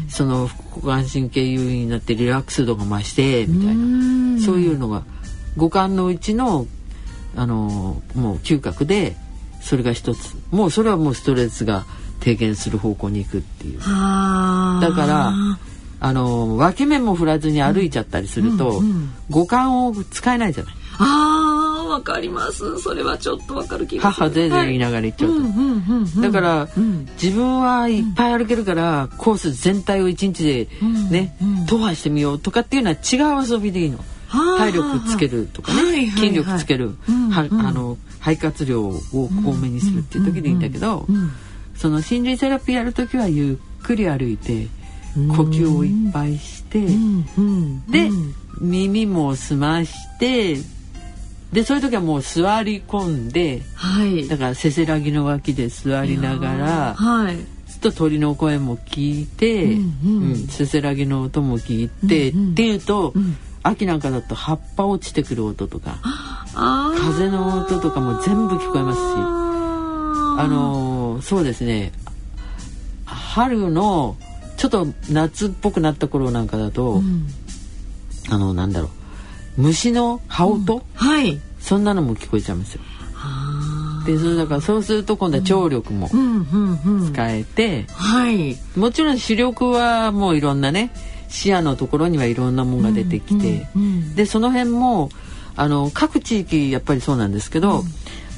[0.08, 5.04] その副交感神経優位になってリラックス度が増してみたいなそういうのが
[5.58, 6.66] 五感のうちの
[7.36, 9.16] あのもう嗅覚で
[9.62, 10.36] それが一つ。
[10.52, 11.86] もうそれはもうストレスが
[12.20, 13.80] 低減する方向に行くっていう。
[13.80, 15.34] だから
[16.00, 20.74] あの分け目も振らずに歩いちゃったりすると、うんうん、五感を使えないじゃない。
[21.00, 22.80] あーわかります。
[22.80, 25.32] それはちょっとわかる気が母全然言いながら言っちゃう
[26.16, 30.68] と、だから、うん、自分はいっぱい歩けるから、コース全体を一日で
[31.10, 34.04] ね、踏破してみようとかっていうのは違う遊びでいいの。
[34.30, 36.98] 体力つけるとかね、筋力つける、
[37.32, 41.08] はあの肺活量を多めにするっていう時でいいんだけど、
[41.78, 44.68] その心理セラピーやる時はゆっくり歩いて
[45.16, 46.82] 呼吸をいっぱいして、
[47.90, 48.10] で
[48.60, 50.58] 耳も澄まして
[51.52, 57.38] でそういう時はもう座り込んで、はい、だからせせらぎの脇で座りながら、はい、
[57.80, 66.00] と鳥の声も聞いて、うんうん、せせらぎの音も聞いて、うんうん、っていうと、うん、秋なんかだと葉っぱ落ちてくる音とか
[66.54, 69.04] 風の音とかも全部聞こえますし
[70.40, 71.92] あのそうですね。
[73.06, 74.16] 春の
[74.58, 77.28] ちょっと夏っぽくなった頃なんかだと、うん、
[78.30, 78.90] あのなんだろ
[79.58, 79.62] う。
[79.62, 81.40] 虫の羽音、うん、はい。
[81.60, 82.82] そんなのも聞こえちゃいますよ。
[84.06, 86.10] でそれだからそうすると今度は聴力も
[87.12, 90.92] 使えて、はい、もちろん視力はもういろんなね
[91.28, 95.10] 視野のところにはいろんなものが出てきて、うんうんうん、でその辺も
[95.58, 97.86] あの各地域やっぱりそうなんですけど、うん、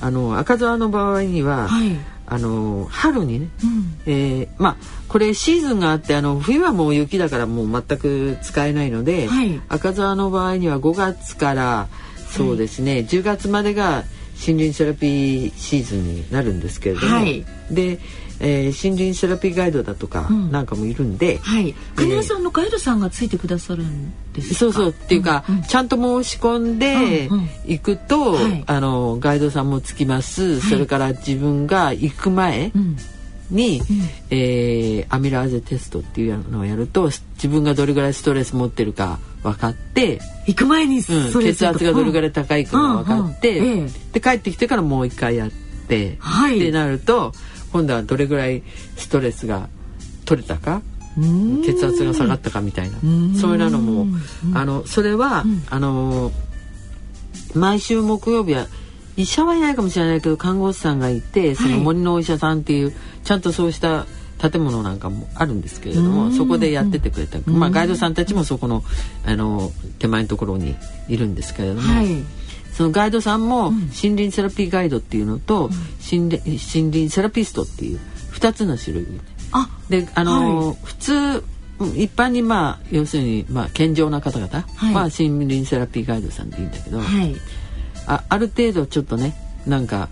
[0.01, 1.95] あの赤沢の場合には、はい、
[2.29, 4.75] あの春にね、うん、えー、まあ
[5.07, 11.87] これシーズンがあってあの冬はもう雪だからもう全く使えないので、はい、赤沢の場合には5月から
[12.27, 14.03] そうですね、はい、10月までが
[14.45, 17.99] 森林セラピーシーズンになるんですけれども、はい、で
[18.39, 21.75] えー、森林セラピーガイドだとかなんかもいるんで、うん、はい。
[21.95, 27.29] 金谷さんのガイドさんがついてくださるんですそうそうっていうか、うんうん、ちゃんと申し込んで
[27.65, 32.71] 行くと、うんうん、あのガイドさんもつきます、はい、それから自分が行く前
[33.49, 33.85] に、うん、
[34.29, 41.03] えー、アミラーゼテストっていうのをやると自分がどれぐらいストレス持ってるか分かって行く前に、うん、
[41.41, 45.51] 血圧がどれぐらい高いかが分かって、うんうん、で帰ってきてからもう一回やっ
[45.87, 47.33] て、はい、ってなると。
[47.71, 48.63] 今度はどれぐらい
[48.95, 49.69] ストレスが
[50.25, 50.81] 取れたか
[51.65, 52.97] 血圧が下がったかみたいな。
[53.39, 54.07] そういうのも
[54.53, 56.31] あのそれは、あの
[57.55, 58.67] 毎週木曜日は
[59.17, 64.05] 医者はいないかもしれないけど看護師さんがいてその森のお医者さんっていう、ちゃんとそうした
[64.39, 68.83] 建物なんかもあるんですけれどもそこでやっててくれた、まあ、ガイドさんたちもそこの
[69.25, 70.75] あの手前のところに
[71.09, 72.23] いるんですけれども、はい、
[72.79, 75.69] そのガイドさんも森林セラピーガイドっていうのと、
[76.09, 77.99] 森林森林セラピストっていう
[78.31, 79.07] 2つの種類。
[79.51, 81.11] あであの、はい、普通
[81.97, 87.35] 一般にまあ要するにまあ健常な方々、はい、まあ森林セラピーガイドさんでいいんだけど、はい、
[88.07, 89.35] あある程度ちょっとね
[89.67, 90.07] なんか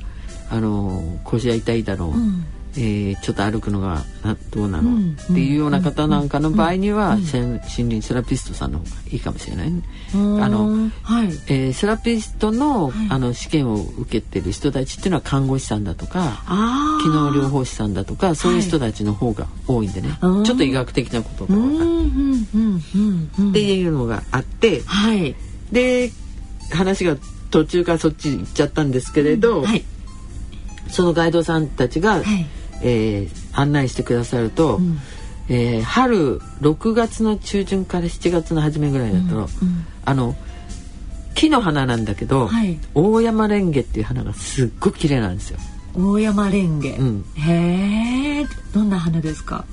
[0.49, 2.45] あの腰が痛いだろう、うん、
[2.79, 4.05] えー、ちょっと歩くのが
[4.51, 9.81] どうなの、うん、っていうような方なんかの場合には、うん、森林セラピストさんの方がいいかもしれない、ね、
[10.13, 16.43] あの、はい、えー、セラピストのはい、あの試験を受けてる人たちっていうのは看護師さんだとか
[17.01, 21.87] 機能療法士さんだとかそういう人たちの方が多いんでね、はい、ちょっと医学的なことが分かっ
[23.37, 25.35] てっていうのがあって、はい、
[25.71, 26.11] で
[26.71, 27.17] 話が
[27.49, 29.83] 途中からそっち行っちゃったんですけれど、はい、
[30.89, 32.23] そのガイドさんたちが、はい
[32.81, 34.99] えー、案内してくださると、うん、
[35.49, 39.47] えー、春6月の中旬から7月の初めぐらいだと、うんうん、
[40.05, 40.35] あの
[41.35, 45.59] 木の花なんだけど、はい、大山レンゲっていう花がすっごく綺麗なんですよ。
[45.95, 49.65] 大山レンゲ、うん、へえどんな花ですか？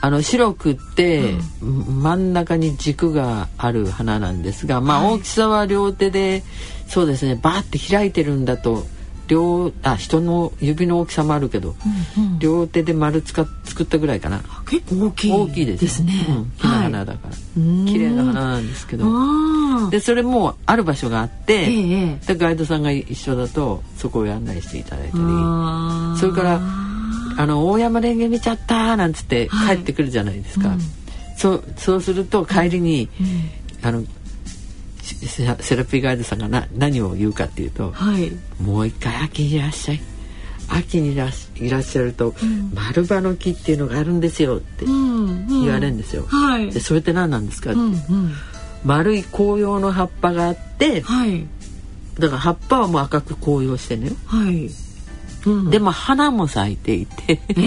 [0.00, 6.42] あの白くって、うん、真ん中に軸がある花なんですが、まあ、大きさは両手で
[6.86, 8.84] そうですねバーって開いてるんだと
[9.28, 11.74] 両あ人の指の大きさもあるけど、
[12.16, 14.40] うんうん、両手で丸つか作ったぐらいかな。
[14.68, 19.06] 結構大きい大きいですね、うん、花だから、はい、綺麗な花なんですけど。
[19.90, 25.22] でそれもある場所があって、ええ、でガイドさんが一緒だとそこを案内していただいたり。
[26.18, 26.60] それから
[27.38, 30.82] あの大山レンゲ見ちゃったなんつって帰ってくるじゃないですか、はいうん、
[31.36, 33.22] そうそうすると帰りに、う
[33.84, 34.02] ん、あの
[35.06, 40.00] セラピーガイドさんがな何を言うかっていうと、はい、もう一回秋にいらっしゃい。
[40.68, 46.26] 秋にいらっしゃると、うん、丸葉の木っていうのがあるんですよって言われるんですよ。
[46.30, 47.70] うんうんはい、でそれって何なんですか？
[47.70, 48.32] って、うんうん、
[48.84, 51.46] 丸い紅葉の葉っぱがあって、はい、
[52.18, 54.68] だから葉っぱはもう赤く紅葉してね、はい。
[55.46, 57.40] うん、でも花も咲いていて。
[57.50, 57.62] えー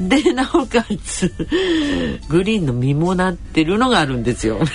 [0.00, 1.32] でなおかつ
[2.28, 4.58] グリーンの実もなってるのがあるんですよ。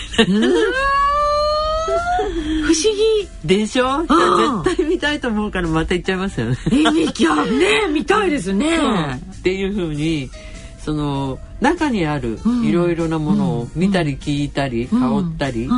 [2.65, 3.27] 不思議。
[3.45, 4.01] でしょ？
[4.63, 6.57] 絶対見たいと思うからまた行っちゃいますよね。
[6.71, 8.77] え見きゃね見たいですね。
[9.39, 10.29] っていうふうに
[10.79, 15.69] その中にあるいろいろなものを見たり聞いたり、香ったり、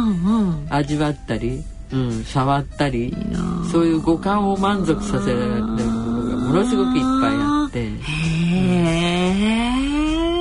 [0.70, 3.16] 味わったり、うん、触ったり
[3.72, 7.88] そういう五感を満足させられるものがものすごくいっぱいあって。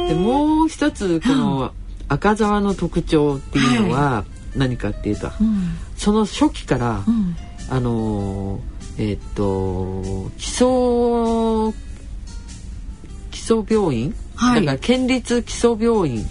[0.08, 1.72] でもう一つこの
[2.08, 4.24] 赤沢の特徴っていうのは
[4.56, 5.34] 何かっていうと、はい
[5.96, 7.36] その初期から、うん、
[7.70, 8.60] あの
[8.98, 11.72] えー、っと基礎
[13.30, 16.24] 基礎病院、はい、だから県立基礎病院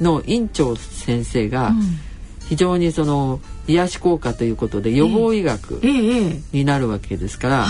[0.00, 1.72] の院長先生が、
[2.48, 5.80] 非常にその癒し効果ということで予防医学
[6.52, 7.66] になるわけですから、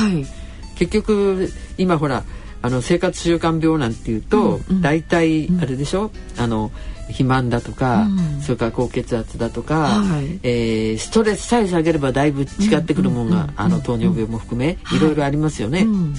[0.76, 2.24] 結局今ほら
[2.64, 6.70] あの生活習慣病なんていうと、うんうん、大体あれでしょ、うん、あの
[7.08, 14.98] 肥満だとか、うん、それから高血圧だとか、はい、えー、ストレスさえ下げればだいぶ違ってくるものが、あの糖尿病も含め、い。
[14.98, 15.80] ろいろありますよね。
[15.80, 16.14] うん。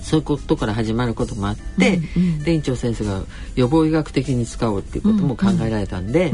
[0.00, 3.22] そういうことから始まることもあって、うんうん、で院長先生が
[3.54, 6.32] 予防医学的に使おうっていうことも考えられたんで、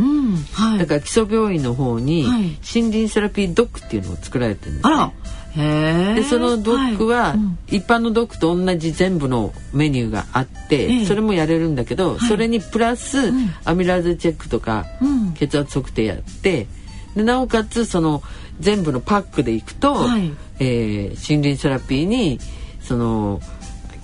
[0.79, 5.13] だから基礎病院の方に森林セラピードックっていうのを作られてるんですね。
[5.57, 7.35] でそのドックは、
[7.69, 13.19] 一般のドックと同じ全部のメニューがあって、それもやれるんだけど、それにプラス、
[13.65, 14.87] アミラーゼチェックとか、
[15.35, 16.67] 血圧測定やって
[17.15, 18.23] でなおかつその
[18.61, 22.39] 全部のパックでいくと、はい、えー、森林セラピーに
[22.81, 23.41] その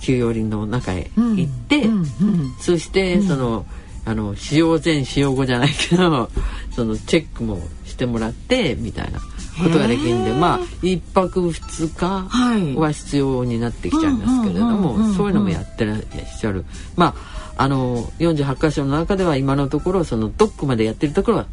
[0.01, 1.93] 休養林の中へ行って、うん。
[1.93, 1.99] うん。
[1.99, 3.65] うん、そしてその、
[4.05, 6.29] あの使用前使用後じゃないけど
[6.73, 9.19] そのチェックもしてもらってみたいな。
[9.63, 12.27] ことができるんでまあ一泊二日
[12.75, 16.01] は必要になってきちゃいますけれどもそういうのもやってらっ
[16.39, 16.65] しゃる。
[16.95, 21.47] まああの48箇所の中では今のところそのドックまでやってるところは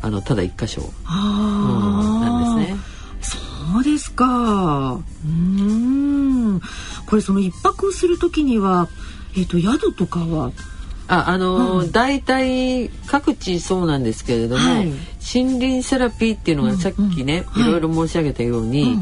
[0.00, 2.80] あのただ一箇所、うん、なんですね。
[3.72, 5.00] そうですか。
[5.24, 6.60] うん。
[7.06, 8.88] これその一泊する時には
[9.36, 10.52] えっ、ー、と宿とかは？
[11.10, 14.92] ああのーうん、大体各地そうなんですけれども、はい、
[15.32, 18.96] 森林セラピーっていうのがさっきね、うんうん、いろいろ申し上げたように、はい、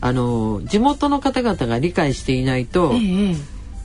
[0.00, 3.36] あのー、地元の方々が理解していないと、えー、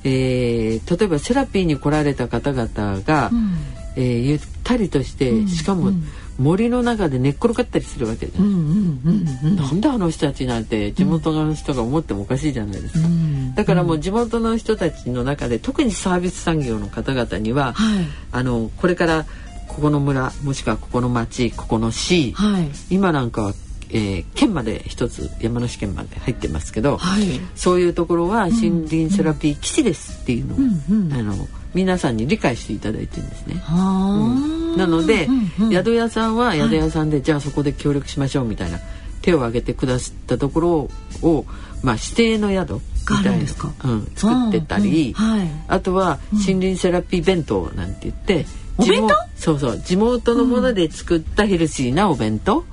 [0.03, 3.53] えー、例えばセラピーに来られた方々が、うん、
[3.95, 5.91] えー、ゆったりとしてしかも、
[6.37, 19.25] 森の中で寝っ転がったりするわけじゃない、なんであの人たちなんて地元の人が思ってもおかしいじゃないですか、うん、だからもう地元の人たちの中で特にサービス産業の方々には、はい、あのこれから
[19.67, 23.53] ここの村もしくはここの町ここの市、はい、今なんかは
[23.89, 31.05] えー、県まで一つ山梨県まで入ってますけど、はい、そういうところは森林セラピー基地ですっていうのを、うん。
[31.05, 33.61] うん、あの皆さんに理解していただいてるんですね。
[33.71, 35.65] うん、なので、うん。
[35.67, 38.79] うん、宿屋さんは宿屋さんで、はい、じゃあそこで協力しましょうみたいな
[39.21, 40.89] 手を挙げてくださったところ
[41.21, 41.45] を、
[41.83, 48.45] まあ、指定の宿みたいな、うん、作ってたり、はい、あとは森林セラピー弁当なんて言って、
[48.77, 49.15] お弁当？
[49.35, 49.79] そうそう。
[49.79, 52.65] 地元のもので作ったヘルシーなお弁当、うん、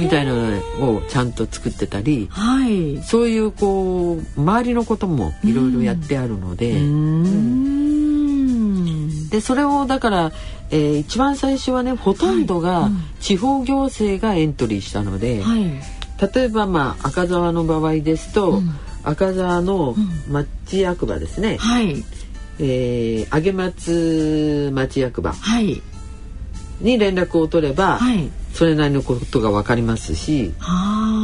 [0.00, 6.72] みたいなのをちゃんと作ってたり、はい、そういうこう周りのこともいろいろやってあるので。
[6.72, 7.80] うん。
[9.30, 10.32] でそれをだから、
[10.70, 15.70] えー、一番最初はねほとんどが地方行政がエントリーしたので、はい、
[16.34, 18.70] 例えばまあ赤沢の場合ですと、うん、
[19.04, 19.94] 赤沢の
[20.28, 22.04] 町役場ですね、はい、
[22.62, 25.34] えー、上松町役場
[26.80, 30.52] に連絡を取れば、はい、それなりのことが分かりますし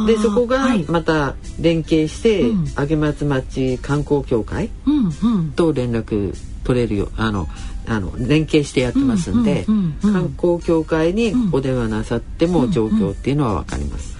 [0.07, 4.69] でそこがまた連携して、上松町観光協会
[5.55, 6.33] と連絡
[6.63, 7.47] 取れるよあの
[7.87, 9.65] あの連携してやってますんで、
[10.01, 14.17] 観光協会にお電話なさっても状況っていうのは分かります。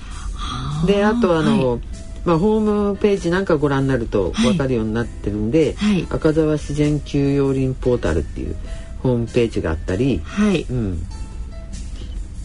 [0.86, 1.80] であとあの、はい、
[2.28, 8.56] まあ、ホームページなんかご覧になると分かるようになってるんで、はい、赤沢自然休養林ポータルっていう
[9.02, 11.08] ホームページがあったり、はい、うん、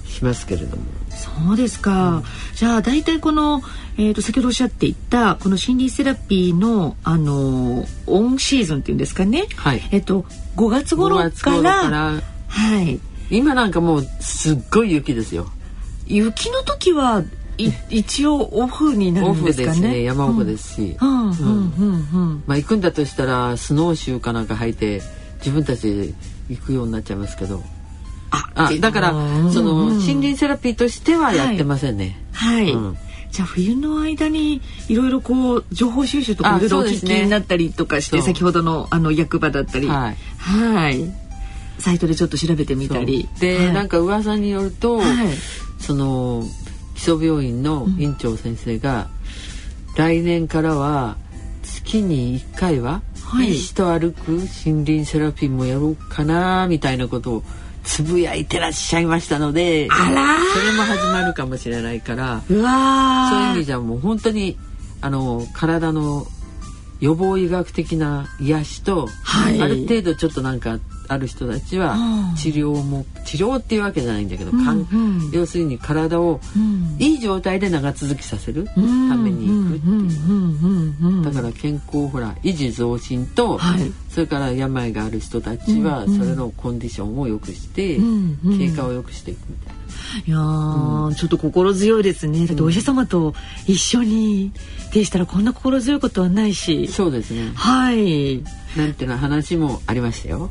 [0.06, 0.84] しますけれども。
[1.10, 2.24] そうですか、うん、
[2.54, 3.60] じゃあ大体この、
[3.98, 10.24] えーと、先ほどおっしゃっていたこの心理セラピーの、あのオンシーズンっていうんですかね、はい、えっ、と
[10.56, 12.22] 5月頃から。
[12.46, 15.50] はい、今なんかもうすっごい雪ですよ。
[16.06, 17.24] 雪の時は
[17.58, 19.80] 一応オフになるんですかね。
[19.80, 20.02] ね。
[20.02, 20.96] 山奥ですし。
[21.00, 25.02] まあ行くんだとしたらスノーシューかなんか履いて
[25.38, 26.14] 自分たちで
[26.48, 27.62] 行くようになっちゃいますけど。
[28.34, 29.10] あだから
[29.52, 32.18] その森林セラピーとしてはやってませんね。
[32.32, 32.74] はい。
[32.74, 32.96] はい。
[33.30, 39.88] じゃあ冬の間にいろいろこう情報収集とかいろいろお聞きになったりとかして、ね、先ほどのあの役場だったり。
[39.88, 40.16] はい。
[40.38, 41.22] はい。
[41.78, 43.28] サイトでちょっと調べてみたり。
[43.40, 45.28] で、はい、なんか噂によると、はい、
[45.78, 46.44] その
[47.02, 49.08] 基礎病院の院長先生が、
[49.88, 51.16] うん、来年からは
[51.64, 54.30] 月に1回は、はい、医師と歩く
[54.64, 57.42] 森林セラピーもやろうかなみたいなことを
[57.82, 60.10] つぶやいてらっしゃいましたのでそれ
[60.76, 64.56] も始まるかもしれないからうわそういう意味じゃもう本当に
[65.00, 66.28] あの体の
[67.00, 70.78] 予防医学的な癒しと、はい、ある程度ちょっとなんか
[71.08, 71.96] ある人たちは
[72.36, 76.40] 治療も治療っていうわけじゃないんだけど、うんうん、要するに体を
[76.98, 78.72] いい状態で長続きさせるた
[79.16, 81.24] めに行くっていう。
[81.24, 87.98] だから健康ほら維持増進と、はい、それから病がある人たちはそれのコンディションを良くして、
[88.58, 89.81] 経過を良くしていくみたいな。
[90.26, 92.46] いや、うん、ちょっと心強いですね。
[92.46, 93.34] だってお医者様と
[93.66, 94.52] 一緒に
[94.92, 96.88] でしたらこんな心強いことはないし。
[96.88, 97.52] そうですね。
[97.54, 98.42] はい。
[98.76, 100.48] なんていうの話もありましたよ。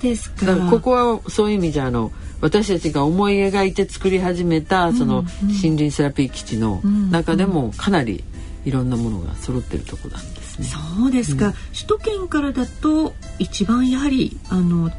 [0.00, 8.22] ですかここはそういう意味じゃあの私たちが思い描いて作り始めたその森林セラピー基地の中でもかなり
[8.64, 10.66] いろんなものが揃ってるとこなんですね。
[10.66, 14.90] そうですか、うん、首都圏からだと一番やはりあの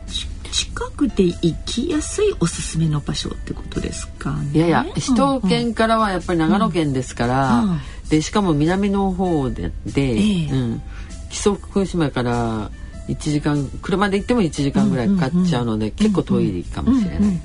[0.57, 7.71] 近くで行きやすいおすすめの場所ってことですか、ね、いやいや首都圏からはやっぱり長野県ですから、うん。
[7.73, 7.79] うん、
[8.09, 10.15] でしかも南の方でで、え。
[10.15, 10.81] ー、うん、
[11.29, 12.71] 木曽福島から
[13.07, 17.39] 1時間車で行っても1時間ぐらいかかっちゃうので、結構遠いかもしれない。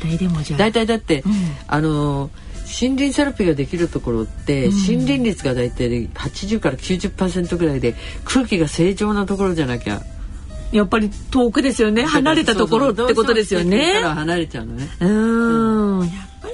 [0.00, 1.24] 大体でもじゃ大体だって、
[1.66, 2.30] あの
[2.80, 10.02] 森林セラピーができるところって、森林率が大体80から90%ぐらいで空気が正常なところじゃなきゃ
[10.72, 12.04] やっぱり遠くですよね。
[12.04, 14.00] 離れたところってことですよね。
[14.02, 14.88] 離れちゃうのね。
[15.00, 15.98] うん。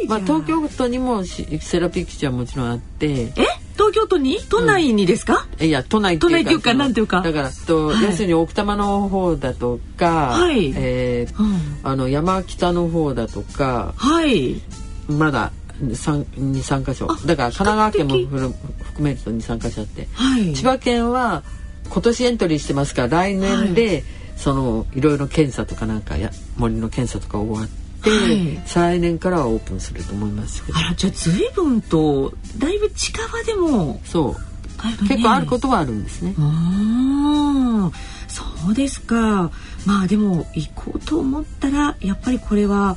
[0.07, 3.07] まあ東京都にもセラピー基地はもちろんあって。
[3.07, 3.33] え？
[3.75, 4.39] 東京都に？
[4.49, 7.21] 都内にですか、うん、いや都内っていうかなんていうか。
[7.21, 14.61] だからと、はい、要するに奥多摩の方だとか、はい、えー、うん、あの山北の方だとか、はい、
[15.09, 15.53] まだ
[15.95, 17.07] 三二三箇所。
[17.07, 21.45] だから神奈川県も含めると二三箇所あって、はい、千葉県は
[21.91, 24.05] 今年エントリーしてますから来年で、はい、
[24.37, 27.79] そのいろいろ検査とかなんかや森の検査とか終わって。
[28.01, 30.79] はい、再来年からはオープンすると思いますけど。
[30.79, 36.35] あらじゃあ随分とだいぶ近場でもそう、ね、結構あることはあるんですね。
[36.39, 37.91] あ
[38.29, 39.51] そうですか。
[39.85, 42.97] まあでも行こうと思ったらやっぱりこれは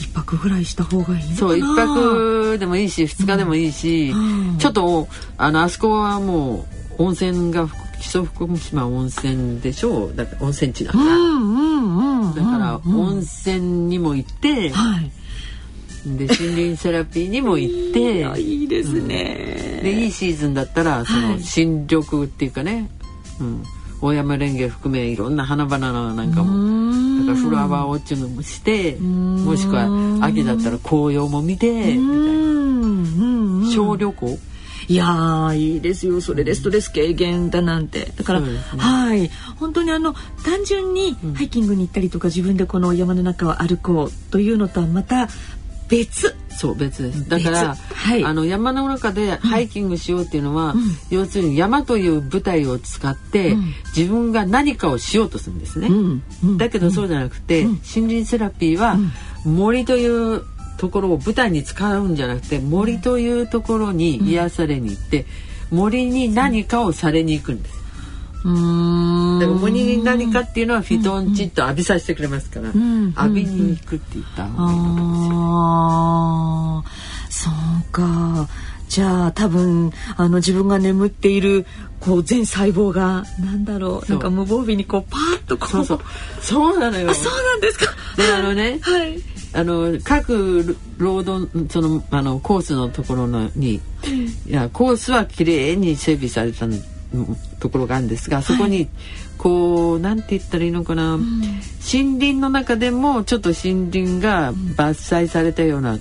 [0.00, 6.66] 一泊ぐらいした方がいいそう一泊でもいいし二日でもいいし、うん、ちょっとあのあそこはも
[6.98, 7.68] う温泉が
[8.00, 10.16] 木曽福島温泉でしょう。
[10.16, 10.92] だから温泉地だ。
[10.92, 15.10] から、うんだから温泉にも行って、はい、
[16.16, 18.40] で森林セラピーにも行って。
[18.40, 22.90] いいですね、うん、でいいシーズンだったらその新緑っていうかね、
[23.40, 23.62] うん、
[24.00, 32.40] 大山レンゲ含めいろんな花々のなんかもだからフラワーウォッチングもしてもしくは秋だったら紅葉も見てみたいな。
[33.70, 34.38] 小旅行？
[34.90, 36.20] いやいいですよ。
[36.20, 38.12] それでストレス軽減だなんて。
[38.16, 39.30] だから、ね、はい。
[39.54, 40.14] 本当にあの
[40.44, 45.28] 単純にハイキングに行ったりとか、自分でこの山の中を歩こうというのとはまた
[45.88, 46.34] 別。
[46.48, 47.28] そう別です。
[47.28, 57.78] だから、はい、あの山の中でハイキングしようっていうのは、うん、要するに山という舞台を使って、うん、自分が何かをしようとするんですね、うん、だけどそうじゃなくて、森
[58.08, 58.98] 林セラピーは
[59.44, 60.42] 森という
[60.80, 65.26] ところを舞台に使うんじゃなくて森というところに癒されに行って、
[65.70, 67.78] 森に何かをされに行くんです。
[68.44, 69.38] うん。
[69.38, 72.74] だから森に何かっていうのはフィトンチッと浴びさせてくれますから、浴
[73.34, 74.84] びに行くって言った方がいいの。
[74.86, 75.14] かも
[77.28, 77.68] しれない。
[77.84, 78.48] そうか。
[78.88, 81.66] じゃあ多分あの自分が眠っている
[82.00, 85.84] こう全細胞がなんだろうなんか無防備にこうパーッとこう。
[85.84, 86.00] そう
[86.40, 86.78] そう。
[86.78, 87.12] なのよ。
[87.12, 87.94] そうなんですか。
[88.16, 89.20] であのね、はい、
[89.52, 93.80] あの各ロードそのあのコースのところのに
[94.46, 96.66] いやコースは綺麗に整備された
[97.58, 98.88] ところがあるんですがそこに、はい、
[99.38, 105.98] こうなんて言ったらいいのかな、うん、森林の中でもちょっと森林が伐採されたような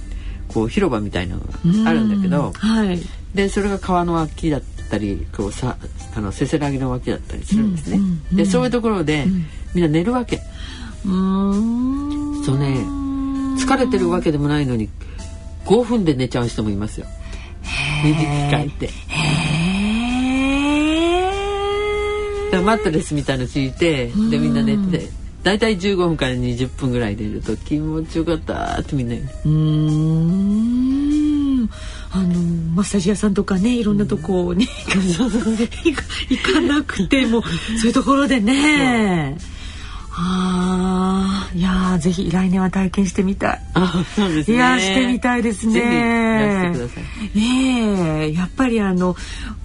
[0.47, 1.41] こう広場みたいなの
[1.83, 2.99] があるんだけど、うん、はい、
[3.33, 5.77] でそれが川の脇だったりこうさ
[6.15, 7.99] あのせせらぎの脇だったりするんですね。
[8.31, 9.25] でそういうところで、
[9.75, 10.41] みんな寝るわけ。
[11.05, 12.98] そうね
[13.59, 14.89] 疲れてるわけでもないのに
[15.65, 17.07] 5分で寝ちゃう人もいますよ。
[18.03, 18.89] 耳聞いて。
[22.51, 25.07] だマットレスみたいのついてでみんな寝て
[25.43, 29.15] 大体15分から20分ぐらい寝ると気持ちよかったってみんな。
[29.45, 30.79] うん
[32.11, 32.33] あの
[32.73, 34.71] マッサージ屋さんとかねいろんなとこに、うん、
[35.07, 37.49] 行かなくてもそ
[37.83, 39.37] ういうところでね。
[40.21, 43.61] ああ、いやぜひ来年は体験してみたい。
[43.73, 44.57] あ、そうですね。
[44.57, 46.73] いやしてみたいですね。
[47.33, 49.15] ねえ、やっぱりあの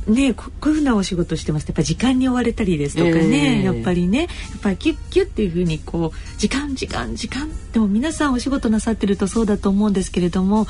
[0.07, 4.27] ねこういうふうなお仕事してますとやっぱ時間に追われたりですとかね、えー、やっぱりねや
[4.59, 10.67] っぱりキュッキュッっていうふうにこう時間時間時間でも皆さんお仕事なさってるとそうだと思うんですけれども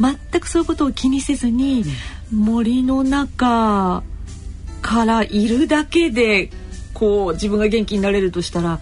[0.00, 1.84] 全くそういうことを気にせずに、
[2.32, 4.02] うん、森の中
[4.82, 6.50] からいるだけで
[6.94, 8.80] こう自分が元気になれるとしたら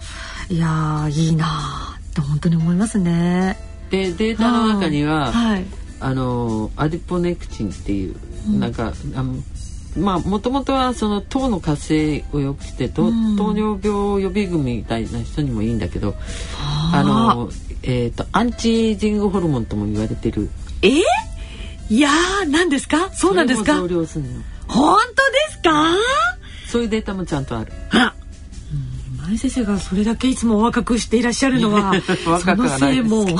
[0.49, 3.57] いやいいなと本当に思いますね。
[3.89, 5.65] でデータの中には、はい、
[5.99, 8.15] あのアディポネクチンっていう、
[8.47, 9.35] うん、なんかあの
[9.97, 13.11] まあもともとはその糖の活性を良くして、糖
[13.55, 16.15] 尿病予備軍みたいな人にもいいんだけど
[16.91, 17.49] あの、
[17.83, 20.49] えーと、アンチエイジングホルモンとも言われてる。
[20.81, 20.89] え？
[20.89, 21.01] ー、
[21.89, 23.09] いやー何ですか？
[23.13, 23.75] そうなんですか？
[23.75, 24.19] 本当です
[25.61, 25.71] か？
[26.67, 27.71] そういうデータもちゃんとある。
[27.91, 28.14] あ
[29.25, 31.93] ら前先生がそれだけいつも若くしていらっしゃるのは
[32.43, 33.25] そのせいも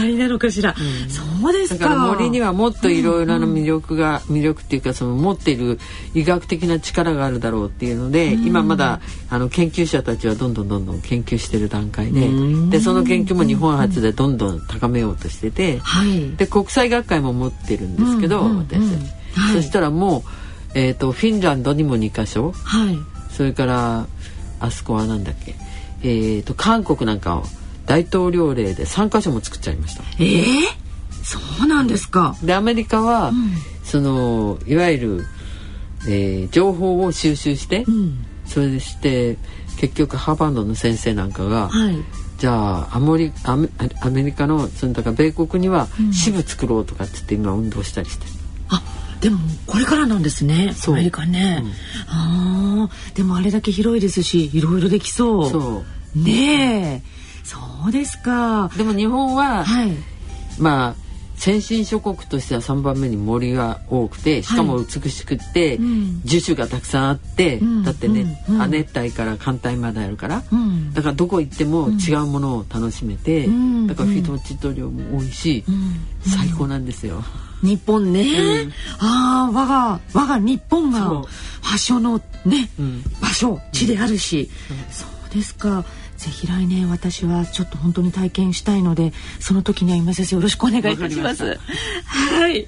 [0.00, 1.96] ありなのかしら、うん、そうですか。
[1.96, 4.36] 森にはもっといろいろな魅力が、うん。
[4.36, 5.78] うん、魅力っていうかその持っている
[6.14, 12.28] 医学的な力があるだろうっていうので、うん、今まだあの研究者たちはどんどんどんどん研究してる段階で、
[12.70, 15.80] でその研究も日本初でどんどん高めようとしてて、
[16.36, 20.30] で国際学会も持ってるんですけど、私たち、はい、そしたらもう、
[20.74, 24.08] えーと、フィンランドにも2か所、はいそれから
[24.58, 25.54] あそこはなんだっけ？
[26.02, 27.44] えーと、韓国なんかを
[27.86, 30.02] 大統領令で3か所も作っちゃいました。
[30.18, 30.44] えー、
[31.22, 32.36] そうなんですか。
[32.42, 33.52] でアメリカは、うん、
[33.84, 35.26] そのいわゆる、
[36.08, 39.38] えー、情報を収集して、うん、それでして
[39.78, 41.94] 結局ハーバードの先生なんかが、はい、
[42.38, 43.68] じゃあアモリアメ
[44.00, 48.32] アメリカのそのだから米国には支部作ろうとかって言って今運動したりしてる。
[48.70, 48.82] あ
[49.20, 50.74] でもこれからなんですね。
[50.86, 51.72] アメリカね、うん、
[52.08, 55.50] あでもあれだけ広いですしいろいろできそう。
[55.50, 55.84] そ
[56.16, 56.18] う。
[56.18, 57.08] ねえ、
[57.44, 57.58] そ
[57.88, 58.70] うですか。
[58.76, 59.92] でも日本は、はい、
[60.58, 61.07] まあ
[61.38, 70.42] 先進諸国としては3番目に森が多くてしかも美しくて、はいうん、樹種がたくさんあって、うん、だってね、うん、亜熱帯から寒帯まであるから、
[70.92, 73.46] だからどこ行っても違うものを楽しめて、
[73.86, 75.64] だからフィトチッド量も多いし、
[76.22, 77.22] 最高なんですよ。
[77.62, 81.22] 日本ね、うん、ああ我が我が日本が
[81.60, 85.84] 発祥のね、うん、場所地であるし、うん、そうですか
[86.18, 91.58] ぜひ来年私はちょっと本当に体験したいのでその時には今先生よろしくお願いいたします。
[92.04, 92.66] はい。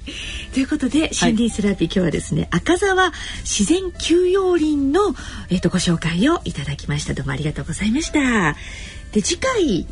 [0.53, 3.11] ということで森林セラピー、今日はですね赤沢
[3.43, 5.13] 自然休養林の
[5.49, 7.13] えっ、ー、とご紹介をいただきました。
[7.13, 8.55] どうもありがとうございました。
[9.11, 9.85] で次回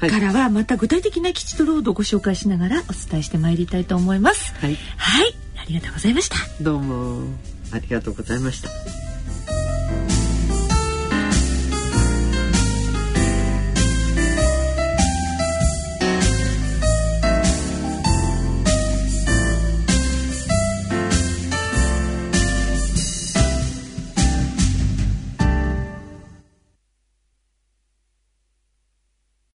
[0.00, 4.54] からはまた具体的な基地とロードをご紹介しながらお伝えしてまいりたいと思います。
[4.54, 6.36] はい、はい、ありがとうございました。
[6.62, 7.26] どうも。
[7.72, 9.01] ありがとうございました。